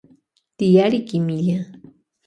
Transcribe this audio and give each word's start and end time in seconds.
Tiyari 0.57 0.99
kimilla. 1.07 1.57